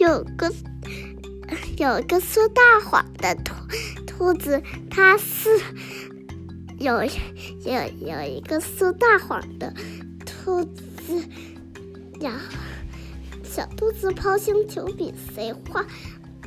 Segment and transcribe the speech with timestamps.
[0.00, 0.50] 有个
[1.76, 3.54] 有个说大谎的兔
[4.06, 5.50] 兔子，它是
[6.78, 7.10] 有有
[8.00, 9.74] 有一个说大谎的
[10.24, 11.22] 兔子，
[12.18, 12.40] 然后
[13.44, 15.84] 小兔子抛星球比谁画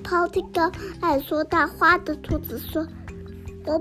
[0.04, 2.88] 抛这个爱说大话的兔子说
[3.66, 3.80] ：“我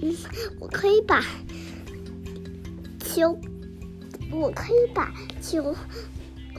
[0.00, 0.16] 嗯，
[0.58, 1.22] 我可以把
[3.00, 3.38] 球，
[4.32, 5.76] 我可以把球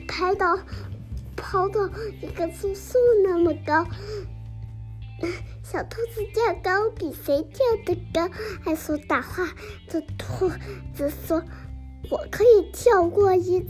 [0.08, 0.60] 拍到。”
[1.52, 1.82] 抛到
[2.22, 3.86] 一个树树那么高，
[5.62, 8.30] 小兔子跳高比谁跳的高？
[8.64, 9.46] 还说大话
[9.90, 10.50] 的兔
[10.96, 11.44] 子说
[12.10, 13.68] ：“我可以跳过一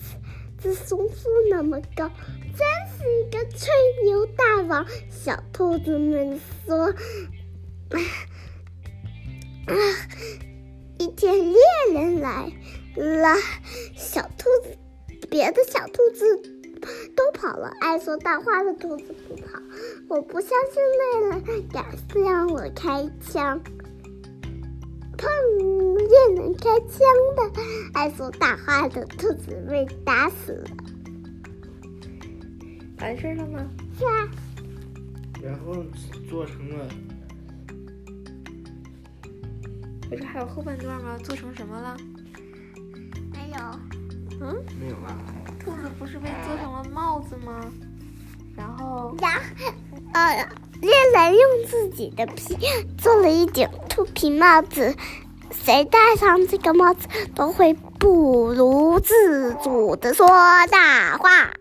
[0.60, 2.12] 只松树那么高。”
[2.56, 3.68] 真是一个吹
[4.04, 4.86] 牛大王。
[5.10, 6.86] 小兔子们说
[7.90, 7.98] ：“啊，
[11.00, 11.60] 一天猎
[11.96, 12.52] 人来
[12.96, 13.36] 了，
[13.96, 14.78] 小兔子，
[15.32, 16.44] 别的小兔子。”
[17.16, 19.62] 都跑了，爱说大话的兔子不跑。
[20.08, 23.62] 我不相信累了敢向我开枪。
[25.18, 25.30] 碰
[26.10, 27.00] 见能开枪
[27.36, 27.62] 的，
[27.94, 30.70] 爱说大话的兔子被打死了。
[33.00, 33.64] 完事了吗？
[33.98, 34.30] 是啊。
[35.44, 35.84] 然后
[36.30, 36.88] 做成了。
[40.10, 41.18] 不是还有后半段吗？
[41.24, 41.98] 做成什么了？
[43.32, 43.60] 没有。
[44.42, 44.64] 嗯？
[44.80, 45.18] 没有了。
[45.64, 47.62] 兔子不是被做成了帽子吗？
[48.56, 49.34] 然后，然
[50.14, 50.48] 呃，
[50.82, 52.58] 猎人用自己的皮
[52.98, 54.96] 做了一顶兔皮帽子，
[55.52, 60.28] 谁戴上这个帽子都会不由自主的说
[60.70, 61.52] 大话，